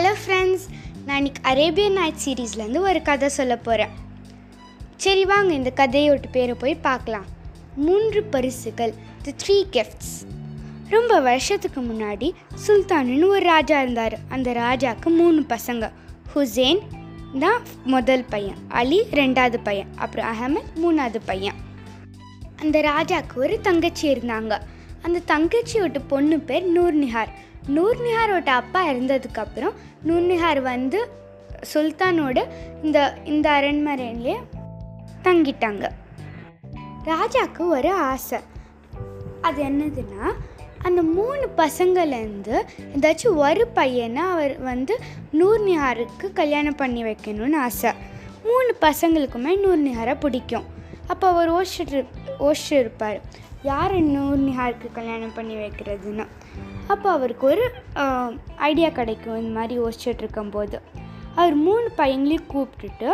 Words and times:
Hello 0.00 0.14
friends 0.26 0.62
நான் 1.06 1.22
இன்றைக்கி 1.22 1.42
Arabian 1.42 1.92
night 1.92 2.20
சீரீஸ்லேருந்து 2.24 2.78
ஒரு 2.78 3.02
கதை 3.02 3.28
சொல்ல 3.28 3.56
போகிறேன் 3.56 3.88
சரி 4.96 5.24
வாங்க 5.24 5.52
இந்த 5.52 5.72
கதையோட 5.76 6.22
பேரை 6.30 6.54
போய் 6.54 6.74
பார்க்கலாம். 6.74 7.24
மூன்று 7.76 8.22
பரிசுகள் 8.22 8.94
தி 9.22 9.34
த்ரீ 9.42 9.56
கிஃப்ட்ஸ் 9.76 10.14
ரொம்ப 10.88 11.20
வருஷத்துக்கு 11.20 11.80
முன்னாடி 11.80 12.32
சுல்தானுன்னு 12.66 13.26
ஒரு 13.26 13.44
ராஜா 13.44 13.82
இருந்தார். 13.82 14.18
அந்த 14.28 14.52
ராஜாவுக்கு 14.52 15.10
மூணு 15.16 15.44
பசங்க. 15.48 15.92
ஹுசேன் 16.34 16.80
தான் 17.38 17.62
முதல் 17.84 18.24
பையன். 18.24 18.56
அலி 18.68 19.02
ரெண்டாவது 19.10 19.60
பையன். 19.62 19.88
அப்புறம் 19.96 20.28
அஹமத் 20.32 20.72
மூணாவது 20.84 21.20
பையன். 21.24 21.54
அந்த 22.56 22.80
ராஜாவுக்கு 22.80 23.36
ஒரு 23.36 23.60
தங்கச்சி 23.60 24.12
இருந்தாங்க. 24.12 24.60
அந்த 25.02 25.20
தங்கச்சியோட 25.26 25.96
பொண்ணு 26.08 26.38
பேர் 26.38 26.72
நூர்நிஹார். 26.72 27.28
நூர்நிஹாரோட 27.68 28.46
அப்பா 28.46 28.86
இறந்ததுக்கப்புறம் 28.86 29.72
நூர்நிஹார் 30.06 30.62
வந்து 30.62 31.08
சுல்தானோட 31.74 32.46
இந்த 32.82 33.18
இந்த 33.24 33.50
அரண்மனையிலே 33.50 34.36
தங்கிட்டாங்க. 35.22 35.88
ராஜாவுக்கு 37.04 37.68
ஒரு 37.68 37.92
ஆசை. 37.92 38.38
அது 39.40 39.62
என்னதுன்னா 39.62 40.32
அந்த 40.82 41.02
மூணு 41.02 41.48
பசங்கள்லேருந்து 41.56 42.60
ஏதாச்சும் 42.94 43.34
ஒரு 43.34 43.66
பையனை 43.66 44.22
அவர் 44.22 44.58
வந்து 44.58 44.98
நூர்நிஹாருக்கு 45.32 46.32
கல்யாணம் 46.32 46.74
பண்ணி 46.74 47.02
வைக்கணும்னு 47.02 47.56
ஆசை. 47.56 47.92
மூணு 48.44 48.76
பசங்களுக்குமே 48.80 49.52
நூர்நிஹாரை 49.64 50.20
பிடிக்கும். 50.20 50.64
அப்போ 51.06 51.28
அவர் 51.28 51.52
ஓஷர் 51.52 52.06
ஓஷர் 52.40 52.78
இருப்பார். 52.78 53.20
யார் 53.62 53.94
இன்னும் 53.94 54.44
நிஹாருக்கு 54.46 54.88
கல்யாணம் 54.92 55.34
பண்ணி 55.34 55.54
வைக்கிறதுன்னு. 55.54 56.26
அப்போ 56.86 57.08
அவருக்கு 57.10 57.44
ஒரு 57.46 57.64
ஐடியா 58.56 58.88
கிடைக்கும் 58.88 59.40
இந்த 59.40 59.52
மாதிரி 59.58 59.74
யோசிச்சுட்டு 59.80 60.22
இருக்கும்போது. 60.24 60.80
அவர் 61.34 61.54
மூணு 61.54 61.88
பையங்களையும் 61.96 62.48
கூப்பிட்டுட்டு 62.54 63.10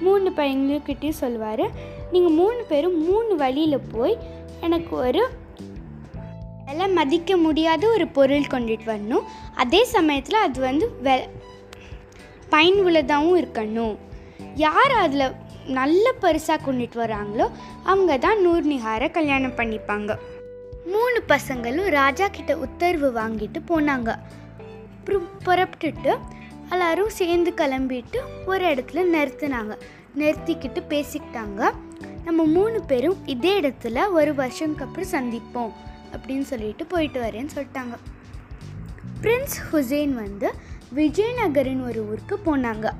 மூணு 0.00 0.28
பையங்களையும் 0.36 0.86
கிட்டேயும் 0.88 1.20
சொல்லுவார் 1.22 1.64
நீங்கள் 2.12 2.36
மூணு 2.40 2.60
பேரும் 2.68 2.96
மூணு 3.08 3.32
வழியில் 3.36 3.86
போய் 3.92 4.16
எனக்கு 4.60 4.94
ஒரு 4.96 5.24
விலை 6.66 6.88
மதிக்க 6.88 7.36
முடியாத 7.36 7.82
ஒரு 7.88 8.06
பொருள் 8.16 8.50
கொண்டுட்டு 8.54 8.86
வரணும். 8.94 9.26
அதே 9.54 9.84
சமயத்தில் 9.84 10.44
அது 10.46 10.60
வந்து 10.60 10.86
வெ 11.02 11.14
பயனுள்ளதாகவும் 12.50 13.38
இருக்கணும். 13.42 13.96
யார் 14.54 14.94
அதில் 15.04 15.34
நல்ல 15.68 16.12
பரிசாக 16.12 16.72
கொண்டுட்டு 16.72 16.96
வராங்களோ 16.96 17.50
அவங்க 17.84 18.18
தான் 18.18 18.48
நூர்நிஹாரை 18.48 19.10
கல்யாணம் 19.10 19.56
பண்ணிப்பாங்க. 19.56 20.16
மூணு 20.86 21.22
பசங்களும் 21.28 21.90
ராஜா 21.90 22.28
கிட்ட 22.28 22.58
உத்தரவு 22.58 23.12
வாங்கிட்டு 23.20 23.60
போனாங்க. 23.68 24.18
அப்புறம் 24.98 25.28
புறப்பட்டுட்டு 25.44 26.18
எல்லாரும் 26.70 27.08
சேர்ந்து 27.08 27.52
கிளம்பிட்டு 27.56 28.18
ஒரு 28.46 28.64
இடத்துல 28.64 29.02
நிறுத்தினாங்க. 29.12 29.78
நிறுத்திக்கிட்டு 30.18 30.82
பேசிக்கிட்டாங்க. 30.88 31.70
நம்ம 32.24 32.44
மூணு 32.44 32.82
பேரும் 32.82 33.16
இதே 33.26 33.60
இடத்துல 33.60 34.10
ஒரு 34.10 34.32
வருஷம்க்கு 34.32 34.82
அப்புறம் 34.82 35.12
சந்திப்போம் 35.12 35.72
அப்படின்னு 36.12 36.40
சொல்லிட்டு 36.40 36.86
போயிட்டு 36.86 37.20
வரேன்னு 37.22 37.48
சொல்லிட்டாங்க. 37.54 37.94
பிரின்ஸ் 39.22 39.56
ஹுசேன் 39.72 40.14
வந்து 40.14 40.50
விஜயநகரின் 40.94 41.88
ஒரு 41.88 42.08
ஊருக்கு 42.08 42.38
போனாங்க. 42.46 42.90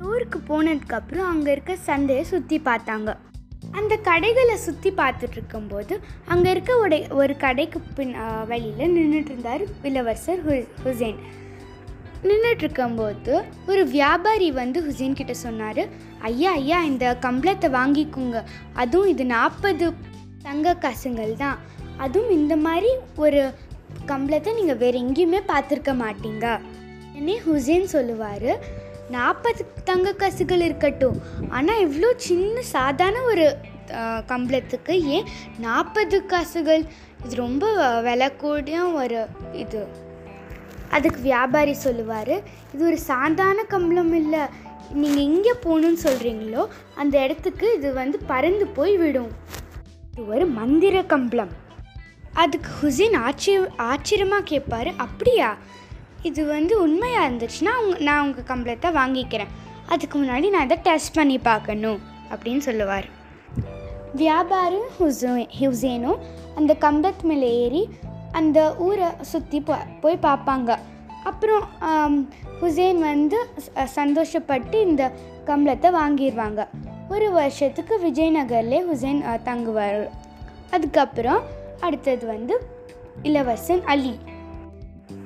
டூருக்கு 0.00 0.38
போனதுக்கப்புறம் 0.50 1.28
அங்கே 1.32 1.50
இருக்க 1.54 1.72
சந்தையை 1.88 2.24
சுற்றி 2.30 2.56
பார்த்தாங்க. 2.68 3.10
அந்த 3.78 3.94
கடைகளை 4.08 4.56
சுற்றி 4.64 4.90
பார்த்துட்டு 5.00 5.36
இருக்கும்போது 5.38 5.94
அங்கே 6.32 6.48
இருக்க 6.54 6.72
உடை 6.84 6.98
ஒரு 7.20 7.34
கடைக்கு 7.44 7.78
பின் 7.96 8.14
வழியில் 8.50 8.94
நின்றுட்டு 8.96 9.32
இருந்தார் 9.32 9.62
இளவரசர் 9.88 10.42
ஹு 10.46 10.54
ஹுசேன். 10.84 11.18
நின்றுட்டு 12.28 12.64
இருக்கும்போது 12.64 13.32
ஒரு 13.70 13.82
வியாபாரி 13.96 14.48
வந்து 14.60 14.78
ஹுசேன் 14.86 15.18
கிட்ட 15.18 15.34
சொன்னார் 15.44 15.82
ஐயா 16.30 16.52
ஐயா 16.60 16.78
இந்த 16.90 17.04
கம்பளத்தை 17.26 17.70
வாங்கிக்கோங்க. 17.78 18.38
அதுவும் 18.82 19.12
இது 19.14 19.26
நாற்பது 19.36 19.88
தங்க 20.46 20.74
காசுங்கள் 20.84 21.34
தான். 21.44 21.58
அதுவும் 22.04 22.34
இந்த 22.40 22.54
மாதிரி 22.66 22.90
ஒரு 23.24 23.42
கம்பளத்தை 24.10 24.50
நீங்கள் 24.58 24.80
வேறு 24.82 24.98
எங்கேயுமே 25.04 25.40
பார்த்துருக்க 25.52 25.92
மாட்டீங்க. 26.04 26.46
உடனே 27.12 27.36
ஹுசேன் 27.46 27.88
சொல்லுவார் 27.94 28.50
நாற்பது 29.16 29.62
தங்க 29.88 30.08
காசுகள் 30.22 30.62
இருக்கட்டும். 30.68 31.18
ஆனால் 31.56 31.82
இவ்வளோ 31.86 32.10
சின்ன 32.28 32.62
சாதாரண 32.76 33.20
ஒரு 33.32 33.46
கம்பளத்துக்கு 34.30 34.94
ஏன் 35.16 35.28
நாற்பது 35.66 36.16
காசுகள்? 36.32 36.82
இது 37.24 37.34
ரொம்ப 37.44 37.66
விலை 38.06 38.28
கூடிய 38.42 38.78
ஒரு 39.02 39.20
இது. 39.62 39.82
அதுக்கு 40.96 41.20
வியாபாரி 41.30 41.74
சொல்லுவார் 41.86 42.34
இது 42.72 42.82
ஒரு 42.90 42.98
சாதாரண 43.10 43.62
கம்பளம் 43.74 44.14
இல்லை. 44.22 44.42
நீங்கள் 45.00 45.26
எங்கே 45.30 45.54
போகணுன்னு 45.64 46.00
சொல்கிறீங்களோ 46.08 46.62
அந்த 47.00 47.14
இடத்துக்கு 47.24 47.66
இது 47.78 47.88
வந்து 48.02 48.18
பறந்து 48.32 48.66
போய் 48.76 48.94
விடும். 49.02 49.32
இது 50.10 50.22
ஒரு 50.34 50.44
மந்திர 50.60 51.02
கம்பளம். 51.14 51.52
அதுக்கு 52.42 52.70
ஹுசேன் 52.78 53.16
ஆச்சரிய 53.26 53.60
ஆச்சரியமாக 53.90 54.48
கேட்பார் 54.52 54.90
அப்படியா? 55.04 55.50
இது 56.22 56.42
வந்து 56.46 56.74
உண்மையாக 56.82 57.28
இருந்துச்சுன்னா 57.28 57.72
அவங்க 57.78 57.96
நான் 58.08 58.22
உங்கள் 58.26 58.48
கம்பளத்தை 58.50 58.88
வாங்கிக்கிறேன். 59.00 59.52
அதுக்கு 59.92 60.16
முன்னாடி 60.18 60.48
நான் 60.54 60.66
இதை 60.68 60.78
டெஸ்ட் 60.82 61.16
பண்ணி 61.16 61.38
பார்க்கணும் 61.38 62.00
அப்படின்னு 62.30 62.62
சொல்லுவார். 62.68 63.06
வியாபாரி 64.20 64.80
ஹுசே 64.98 65.46
ஹுசேனும் 65.60 66.20
அந்த 66.58 66.72
கம்பத் 66.84 67.24
மேலே 67.30 67.48
ஏறி 67.64 67.82
அந்த 68.38 68.58
ஊரை 68.86 69.08
சுற்றி 69.32 69.60
போ 69.60 69.74
போய் 70.02 70.24
பார்ப்பாங்க. 70.28 70.70
அப்புறம் 71.30 71.64
ஹுசேன் 72.60 73.00
வந்து 73.10 73.38
சந்தோஷப்பட்டு 73.74 74.76
இந்த 74.88 75.04
கம்பளத்தை 75.46 75.90
வாங்கிடுவாங்க. 76.00 76.62
ஒரு 77.08 77.28
வருஷத்துக்கு 77.36 77.94
விஜயநகர்லேயே 78.06 78.80
ஹுசேன் 78.88 79.22
தங்குவார். 79.50 80.02
அதுக்கப்புறம் 80.70 81.42
அடுத்தது 81.80 82.26
வந்து 82.26 82.56
இளவரசன் 83.22 83.84
அலி. 83.84 84.14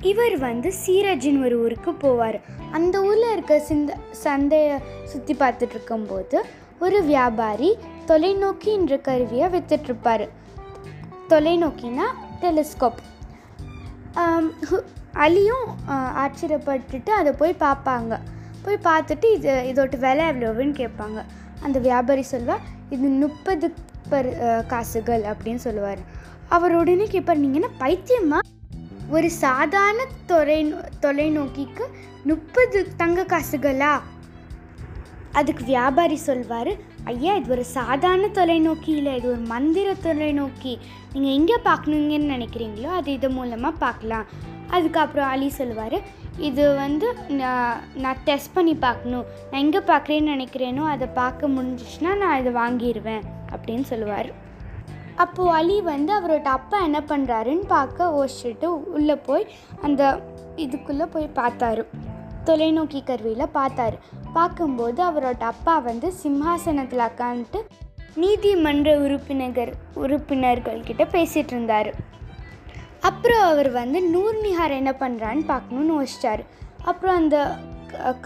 இவர் 0.02 0.36
வந்து 0.38 0.72
சீரஜின் 0.82 1.44
ஒரு 1.44 1.56
ஊருக்கு 1.64 1.92
போவார். 2.02 2.38
அந்த 2.72 3.02
ஊரில் 3.02 3.32
இருக்க 3.32 3.60
சிந்த 3.60 3.92
சந்தையை 4.24 4.76
சுற்றி 5.04 5.34
பார்த்துட்டு 5.34 5.74
இருக்கும்போது 5.76 6.36
ஒரு 6.78 7.02
வியாபாரி 7.02 7.70
தொலைநோக்கி 8.06 8.70
என்ற 8.78 8.98
கருவியை 8.98 9.48
வித்துட்ருப்பார். 9.48 10.24
தொலைநோக்கினா 11.28 12.06
டெலிஸ்கோப் 12.40 13.00
அலியும் 15.24 15.66
ஆஹ், 15.88 16.12
ஆச்சரியப்பட்டுட்டு 16.22 17.10
அதை 17.10 17.32
போய் 17.32 17.54
பார்ப்பாங்க. 17.60 18.12
போய் 18.62 18.84
பார்த்துட்டு 18.84 19.26
இது 19.32 19.52
இதோட 19.70 19.96
விலை 19.98 20.24
எவ்வளோன்னு 20.26 20.74
கேட்பாங்க. 20.82 21.18
அந்த 21.62 21.78
வியாபாரி 21.78 22.24
சொல்வா 22.30 22.56
இது 22.90 23.08
முப்பது 23.22 23.66
பர் 24.10 24.30
காசுகள் 24.66 25.22
அப்படின்னு 25.22 25.62
சொல்லுவார். 25.66 26.02
அவர் 26.48 26.74
உடனே 26.74 27.06
கேட்பார் 27.06 27.36
நீங்கள் 27.36 27.62
என்ன 27.62 27.70
பைத்தியமா? 27.80 28.38
ஒரு 29.10 29.30
சாதாரண 29.30 30.06
தொலை 30.26 30.74
தொலைநோக்கிக்கு 31.00 31.84
முப்பது 32.24 32.94
தங்க 32.96 33.22
காசுகளா? 33.22 34.00
அதுக்கு 35.32 35.64
வியாபாரி 35.64 36.16
சொல்வார் 36.16 36.72
ஐயா 37.04 37.34
இது 37.34 37.50
ஒரு 37.50 37.64
சாதாரண 37.64 38.26
தொலைநோக்கி 38.26 38.88
இல்லை 38.88 39.14
இது 39.14 39.28
ஒரு 39.28 39.40
மந்திர 39.40 39.94
தொலைநோக்கி. 40.06 40.78
நீங்கள் 41.12 41.32
எங்கே 41.32 41.56
பார்க்கணுங்கன்னு 41.64 42.34
நினைக்கிறீங்களோ 42.36 42.86
அது 42.86 43.12
இது 43.12 43.30
மூலமாக 43.30 43.78
பார்க்கலாம் 43.78 44.26
அதுக்கப்புறம் 44.70 45.28
அலி 45.28 45.48
சொல்லுவார் 45.48 45.98
இது 46.38 46.74
வந்து 46.74 47.14
நான் 47.28 47.80
நான் 47.94 48.22
டெஸ்ட் 48.24 48.54
பண்ணி 48.54 48.74
பார்க்கணும் 48.74 49.26
நான் 49.50 49.60
எங்கே 49.60 49.78
பார்க்குறேன்னு 49.78 50.34
நினைக்கிறேனோ 50.36 50.80
அதை 50.80 51.08
பார்க்க 51.08 51.48
முடிஞ்சிச்சுன்னா 51.48 52.16
நான் 52.16 52.38
இதை 52.40 52.52
வாங்கிடுவேன் 52.52 53.22
அப்படின்னு 53.52 53.82
சொல்லுவார். 53.82 54.50
அப்போது 55.16 55.52
அலி 55.58 55.80
வந்து 55.80 56.12
அவரோட 56.18 56.48
அப்பா 56.58 56.78
என்ன 56.80 57.00
பண்ணுறாருன்னு 57.10 57.66
பார்க்க 57.66 58.08
யோசிச்சுட்டு 58.16 58.68
உள்ளே 58.96 59.16
போய் 59.16 59.44
அந்த 59.82 60.02
இதுக்குள்ளே 60.56 61.06
போய் 61.14 61.36
பார்த்தாரு. 61.40 61.84
தொலைநோக்கி 62.44 63.00
கருவியில் 63.04 63.54
பார்த்தாரு. 63.58 63.96
பார்க்கும்போது 64.32 65.00
அவரோட 65.04 65.42
அப்பா 65.54 65.78
வந்து 65.78 66.12
சிம்ஹாசனத்தில் 66.22 67.04
உட்காந்துட்டு 67.10 67.60
நீதிமன்ற 68.14 68.88
உறுப்பினர்கள் 68.98 69.72
உறுப்பினர்கள்கிட்ட 69.94 71.04
பேசிகிட்டு 71.16 71.54
இருந்தார். 71.54 71.90
அப்புறம் 73.00 73.44
அவர் 73.50 73.70
வந்து 73.70 74.00
நூர்நிஹார் 74.14 74.78
என்ன 74.80 74.92
பண்ணுறான்னு 75.02 75.44
பார்க்கணுன்னு 75.52 75.94
யோசிச்சார். 75.98 76.42
அப்புறம் 76.84 77.16
அந்த 77.16 77.36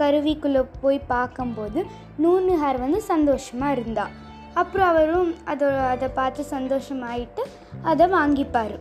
கருவிக்குள்ளே 0.01 0.63
போய் 0.81 0.99
பார்க்கும்போது 1.07 1.85
நூர்நிஹார் 2.23 2.79
வந்து 2.79 3.01
சந்தோஷமாக 3.01 3.75
இருந்தாள் 3.75 4.13
அப்புறம் 4.61 4.87
அவரும் 4.87 5.31
அதை 5.45 5.67
அதை 5.67 6.07
பார்த்து 6.07 6.43
சந்தோஷமாயிட்டு 6.51 7.43
அதை 7.81 8.05
வாங்கிப்பார். 8.07 8.75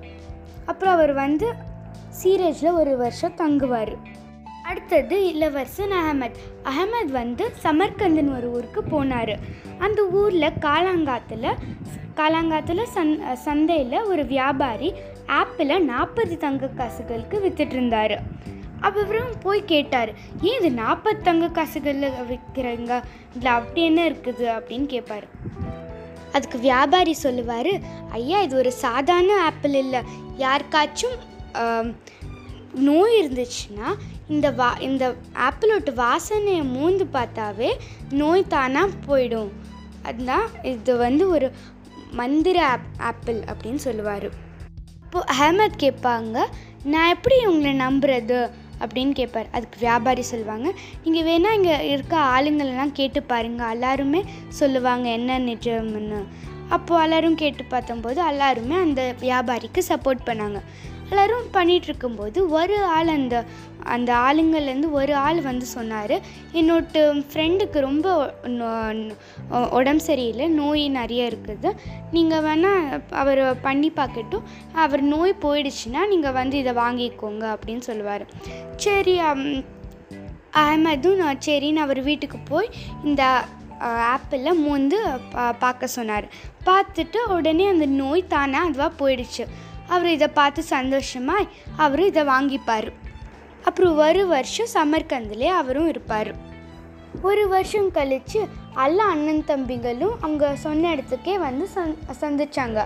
அப்புறம் 0.66 0.94
அவர் 0.94 1.12
வந்து 1.12 1.48
சீரஜில் 2.22 2.72
ஒரு 2.72 2.96
வருஷம் 2.96 3.36
தங்குவார். 3.36 3.94
அடுத்தது 4.64 5.16
இளவரசன் 5.32 5.92
அகமத் 5.92 6.38
அகமத் 6.64 7.10
வந்து 7.10 7.44
சமர்கந்தன் 7.62 8.36
ஒரு 8.36 8.48
ஊருக்கு 8.50 8.82
போனார். 8.82 9.34
அந்த 9.78 10.04
ஊரில் 10.04 10.56
காலாங்காத்தில் 10.60 11.54
காலாங்காத்தில் 12.16 12.86
சந் 12.94 13.32
சந்தையில் 13.32 14.02
ஒரு 14.02 14.26
வியாபாரி 14.26 14.94
ஆப்பிளை 15.26 15.78
நாற்பது 15.78 16.38
தங்க 16.38 16.66
காசுகளுக்கு 16.66 17.38
வித்துட்டு 17.38 18.18
அப்புறம் 18.80 19.30
போய் 19.42 19.62
கேட்டார் 19.64 20.10
ஏன் 20.40 20.58
இது 20.58 20.70
நாற்பது 20.70 21.20
தங்க 21.22 21.48
காசுகளில் 21.48 22.18
விற்கிறீங்க 22.30 23.02
இதில் 23.34 23.54
அப்படி 23.58 23.84
என்ன 23.84 24.08
இருக்குது? 24.08 24.46
அப்படின்னு 24.58 24.86
கேட்பார் 24.86 25.34
அதுக்கு 26.36 26.58
வியாபாரி 26.68 27.14
சொல்லுவார் 27.24 27.72
ஐயா 28.18 28.40
இது 28.46 28.54
ஒரு 28.62 28.72
சாதாரண 28.84 29.32
ஆப்பிள் 29.48 29.76
இல்லை. 29.84 30.02
யாருக்காச்சும் 30.44 31.16
நோய் 32.88 33.14
இருந்துச்சுன்னா 33.20 33.88
இந்த 34.34 34.46
வா 34.58 34.68
இந்த 34.86 35.04
ஆப்பிளோட 35.46 35.92
வாசனையை 36.02 36.62
மூந்து 36.74 37.04
பார்த்தாவே 37.16 37.70
நோய் 38.20 38.50
தானாக 38.54 38.98
போயிடும். 39.06 39.50
அதுதான் 40.08 40.46
இது 40.72 40.92
வந்து 41.04 41.24
ஒரு 41.36 41.48
மந்திர 42.20 42.58
ஆப் 42.72 42.90
ஆப்பிள் 43.10 43.38
அப்படின்னு 43.50 43.80
சொல்லுவார். 43.86 44.26
இப்போது 45.04 45.28
அஹமத் 45.34 45.80
கேட்பாங்க 45.82 46.36
நான் 46.92 47.12
எப்படி 47.14 47.36
உங்களை 47.50 47.72
நம்புறது? 47.86 48.40
அப்படின்னு 48.80 49.12
கேட்பார். 49.20 49.48
அதுக்கு 49.52 49.78
வியாபாரி 49.78 50.22
சொல்லுவாங்க. 50.32 50.68
நீங்கள் 51.04 51.26
வேணால் 51.28 51.56
இங்கே 51.58 51.76
இருக்க 51.92 52.16
ஆளுங்களெல்லாம் 52.34 52.92
கேட்டு 52.92 53.22
பாருங்கள் 53.22 53.70
எல்லாருமே 53.70 54.20
சொல்லுவாங்க 54.60 55.08
என்ன 55.18 55.38
நிஜம்னு. 55.38 56.20
அப்போது 56.68 57.02
எல்லோரும் 57.02 57.40
கேட்டு 57.42 57.64
பார்த்தம்போது 57.70 58.20
எல்லாருமே 58.32 58.76
அந்த 58.76 59.14
வியாபாரிக்கு 59.20 59.82
சப்போர்ட் 59.88 60.26
பண்ணாங்க. 60.26 60.60
எல்லாரும் 61.10 61.44
பண்ணிகிட்ருக்கும்போது 61.52 62.38
ஒரு 62.58 62.76
ஆள் 62.84 63.08
அந்த 63.08 63.36
அந்த 63.86 64.14
ஆளுங்கள்லேருந்து 64.14 64.90
ஒரு 64.90 65.14
ஆள் 65.14 65.40
வந்து 65.40 65.66
சொன்னார். 65.66 66.14
என்னோட 66.52 67.24
ஃப்ரெண்டுக்கு 67.32 67.78
ரொம்ப 67.78 68.34
உடம்பு 69.70 70.02
சரியில்லை 70.02 70.48
நோய் 70.48 70.88
நிறைய 70.88 71.30
இருக்குது. 71.30 71.70
நீங்கள் 72.12 72.42
வேணால் 72.42 73.02
அவர் 73.10 73.60
பண்ணி 73.60 73.92
பார்க்கட்டும். 73.96 74.42
அவர் 74.72 75.02
நோய் 75.02 75.34
போயிடுச்சுன்னா 75.40 76.08
நீங்கள் 76.08 76.32
வந்து 76.32 76.58
இதை 76.58 76.72
வாங்கிக்கோங்க 76.72 77.56
அப்படின்னு 77.56 77.78
சொல்லுவார். 77.78 78.26
சரி 78.76 79.18
அம், 79.18 79.64
அஹமதும் 80.52 81.16
நான் 81.16 81.38
சரின்னு 81.46 81.82
அவர் 81.86 82.02
வீட்டுக்கு 82.02 82.38
போய் 82.38 82.68
இந்த 83.04 83.44
ஆப்பிளில் 83.80 84.60
மூந்து 84.66 84.98
பா- 85.34 85.54
பார்க்க 85.58 85.86
சொன்னார். 85.86 86.28
பார்த்துட்டு 86.66 87.16
உடனே 87.28 87.66
அந்த 87.66 87.86
நோய் 87.86 88.26
தானே 88.26 88.56
அதுவாக 88.56 88.92
போயிடுச்சு. 88.98 89.44
அவர் 89.88 90.08
இதை 90.08 90.28
பார்த்து 90.28 90.62
சந்தோஷமாக 90.62 91.44
அவர் 91.76 92.02
இதை 92.02 92.22
வாங்கிப்பார். 92.24 92.92
அப்புறம் 93.66 93.98
ஒரு 93.98 94.26
வருஷம் 94.26 94.66
சமர்கந்திலே 94.74 95.46
அவரும் 95.46 95.88
இருப்பார். 95.88 96.34
ஒரு 97.22 97.48
வருஷம் 97.48 97.90
கழித்து 97.90 98.46
எல்லா 98.84 99.08
அண்ணன் 99.08 99.44
தம்பிகளும் 99.46 100.14
அவங்க 100.20 100.56
சொன்ன 100.56 100.94
இடத்துக்கே 100.94 101.38
வந்து 101.38 101.68
சந் 101.74 101.94
சந்திச்சாங்க. 102.20 102.84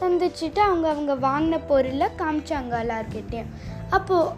சந்திச்சுட்டு 0.00 0.58
அவங்க 0.58 0.88
அவங்க 0.88 1.14
வாங்கின 1.14 1.60
பொருளை 1.66 2.06
காமிச்சாங்க 2.18 2.70
எல்லார்கிட்டேயும். 2.70 3.46
அப்போது 3.90 4.30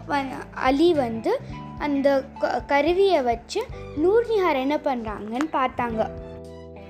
அலி 0.53 0.93
வந்து 0.93 1.39
அந்த 1.79 2.23
க- 2.39 2.61
கருவியை 2.67 3.21
வச்சு 3.21 3.65
நூர்னிஹார் 4.03 4.59
என்ன 4.59 4.77
பண்ணுறாங்கன்னு 4.77 5.49
பார்த்தாங்க. 5.51 6.09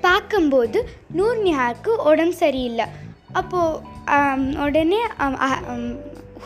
பார்க்கும்போது 0.01 0.89
நூர்னிஹாருக்கு 1.17 1.87
உடம்பு 1.87 2.33
சரியில்லை. 2.33 2.85
அப்போது 3.31 3.79
உடனே 4.59 4.99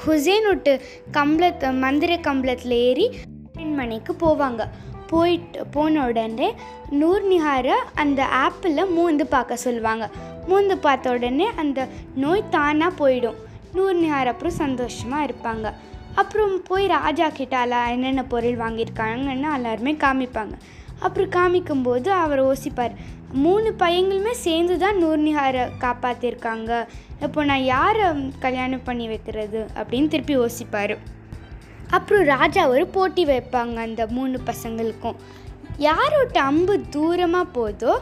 ஹுசேனுட்டு 0.06 0.48
விட்டு 0.48 0.82
கம்பளத்து 1.12 1.78
மந்திர 1.80 2.16
கம்பளத்தில் 2.16 2.78
ஏறி 2.88 3.16
அரண்மனைக்கு 3.56 4.14
போவாங்க. 4.14 4.68
போயிட்டு 5.08 5.66
போன 5.66 6.06
உடனே 6.06 6.54
நூர்னிஹாரை 6.92 7.78
அந்த 7.94 8.28
ஆப்பிளில் 8.46 8.92
மூந்து 8.98 9.24
பார்க்க 9.24 9.56
சொல்லுவாங்க. 9.56 10.10
மூந்து 10.50 10.76
பார்த்த 10.76 11.12
உடனே 11.12 11.48
அந்த 11.56 11.88
நோய் 12.16 12.50
தானாக 12.50 12.98
போயிடும். 13.00 13.40
நூர்னிஹார் 13.76 14.32
அப்புறம் 14.34 14.54
சந்தோஷமாக 14.54 15.26
இருப்பாங்க. 15.26 15.74
அப்புறம் 16.16 16.64
போய் 16.64 16.88
ராஜா 16.88 17.30
கிட்ட 17.30 17.88
என்னென்ன 17.90 18.24
பொருள் 18.24 18.58
வாங்கியிருக்காங்கன்னு 18.58 19.54
எல்லாருமே 19.54 19.94
காமிப்பாங்க. 19.94 20.54
அப்புறம் 21.02 21.30
காமிக்கும்போது 21.30 22.08
அவர் 22.08 22.44
யோசிப்பார் 22.44 22.96
மூணு 23.34 23.76
பையங்களுமே 23.80 24.32
சேர்ந்து 24.32 24.78
தான் 24.78 25.04
நூர்னிஹாரை 25.04 25.70
காப்பாற்றிருக்காங்க 25.80 26.86
இப்போ 27.22 27.46
நான் 27.46 27.64
யாரை 27.64 28.04
கல்யாணம் 28.40 28.84
பண்ணி 28.84 29.08
வைக்கிறது? 29.08 29.66
அப்படின்னு 29.76 30.08
திருப்பி 30.08 30.38
யோசிப்பார். 30.38 30.98
அப்புறம் 31.90 32.24
ராஜா 32.24 32.68
ஒரு 32.68 32.88
போட்டி 32.88 33.26
வைப்பாங்க 33.26 33.76
அந்த 33.76 34.08
மூணு 34.08 34.42
பசங்களுக்கும். 34.46 35.16
யாரோட 35.78 36.42
அம்பு 36.42 36.82
தூரமாக 36.96 37.48
போதோ 37.54 37.98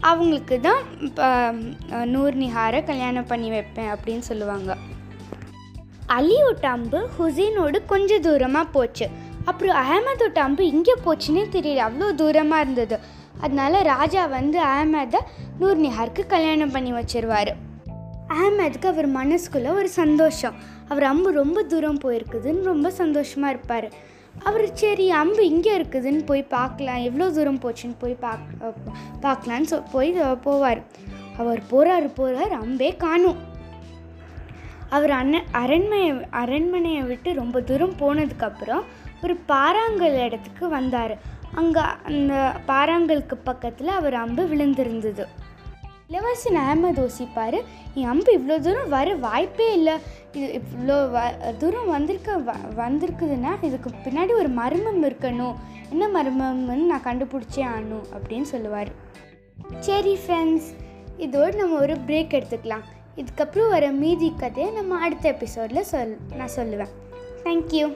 அவங்களுக்கு 0.00 0.60
தான் 0.60 0.82
ப- 1.14 1.52
நூர்னிஹாரை 2.06 2.84
கல்யாணம் 2.84 3.26
பண்ணி 3.26 3.48
வைப்பேன் 3.48 3.92
அப்படின்னு 3.92 4.18
சொல்லுவாங்க. 4.18 4.76
அலியோட 6.08 6.64
அம்பு 6.66 7.08
ஹுசைனோடு 7.18 7.84
கொஞ்சம் 7.86 8.22
தூரமாக 8.22 8.70
போச்சு. 8.72 9.08
அப்புறம் 9.50 9.78
அகமதோட 9.82 10.38
அம்பு 10.46 10.62
இங்கே 10.72 10.94
போச்சுன்னே 11.04 11.44
தெரியல. 11.56 11.84
அவ்வளோ 11.88 12.08
தூரமாக 12.20 12.64
இருந்தது. 12.64 12.96
அதனால 13.44 13.80
ராஜா 13.92 14.22
வந்து 14.36 14.58
அகமதை 14.72 15.20
நூர்னிஹாருக்கு 15.60 16.22
கல்யாணம் 16.34 16.74
பண்ணி 16.74 16.92
வச்சிருவார். 16.98 17.52
அகமதுக்கு 18.34 18.88
அவர் 18.92 19.08
மனசுக்குள்ள 19.18 19.68
ஒரு 19.80 19.88
சந்தோஷம். 20.00 20.56
அவர் 20.92 21.06
அம்பு 21.12 21.30
ரொம்ப 21.40 21.58
தூரம் 21.72 22.00
போயிருக்குதுன்னு 22.04 22.70
ரொம்ப 22.72 22.90
சந்தோஷமாக 23.00 23.52
இருப்பார். 23.54 23.88
அவர் 24.48 24.66
சரி 24.80 25.06
அம்பு 25.20 25.42
இங்கே 25.52 25.72
இருக்குதுன்னு 25.78 26.22
போய் 26.30 26.50
பார்க்கலாம். 26.56 27.04
எவ்வளோ 27.08 27.26
தூரம் 27.36 27.62
போச்சுன்னு 27.62 27.96
போய் 28.02 28.16
பாக் 28.24 28.48
பார்க்கலான்னு 29.24 29.70
சொ 29.70 29.78
போய் 29.94 30.10
போவார். 30.46 30.82
அவர் 31.40 31.62
போகிறார் 31.72 32.06
போகிறார் 32.18 32.54
அம்பே 32.62 32.90
காணும். 33.04 33.38
அவர் 34.96 35.12
அண்ணன் 35.20 35.48
அரண்மனை 35.60 36.06
அரண்மனையை 36.42 37.02
விட்டு 37.08 37.30
ரொம்ப 37.40 37.60
தூரம் 37.70 37.98
போனதுக்கப்புறம் 38.00 38.84
ஒரு 39.24 39.34
பாறாங்கல் 39.50 40.16
இடத்துக்கு 40.26 40.64
வந்தார். 40.76 41.14
அங்கே 41.60 41.84
அந்த 42.08 42.34
பாறாங்கலுக்கு 42.70 43.36
பக்கத்தில் 43.50 43.96
அவர் 43.98 44.16
அம்பு 44.24 44.42
விழுந்திருந்தது. 44.52 45.24
இளவரசன் 46.10 46.58
அகமது 46.62 47.00
யோசிப்பார் 47.02 47.56
என் 47.98 48.10
அம்பு 48.12 48.30
இவ்வளோ 48.38 48.56
தூரம் 48.66 48.92
வர 48.94 49.08
வாய்ப்பே 49.24 49.66
இல்லை. 49.78 49.94
இது 50.36 50.46
இவ்வளோ 50.58 50.96
வ 51.14 51.24
தூரம் 51.62 51.90
வந்திருக்க 51.94 52.36
வ 52.46 52.54
வந்திருக்குதுன்னா 52.80 53.52
இதுக்கு 53.68 53.90
பின்னாடி 54.04 54.32
ஒரு 54.42 54.50
மர்மம் 54.60 55.02
இருக்கணும். 55.08 55.56
என்ன 55.92 56.06
மர்மம்னு 56.16 56.88
நான் 56.92 57.06
கண்டுபிடிச்சே 57.08 57.62
ஆகணும் 57.72 58.06
அப்படின்னு 58.16 58.48
சொல்லுவார். 58.54 58.92
சரி 59.88 60.14
ஃப்ரெண்ட்ஸ் 60.22 60.68
இதோடு 61.26 61.54
நம்ம 61.60 61.78
ஒரு 61.84 61.96
பிரேக் 62.08 62.36
எடுத்துக்கலாம். 62.38 62.86
இதுக்கப்புறம் 63.20 63.72
வர 63.74 63.86
மீதி 64.02 64.28
கதையை 64.42 64.68
நம்ம 64.78 64.98
அடுத்த 65.06 65.24
எபிசோடில் 65.34 65.88
சொல் 65.92 66.16
நான் 66.40 66.56
சொல்லுவேன். 66.58 66.92
தேங்க்யூ 67.46 67.86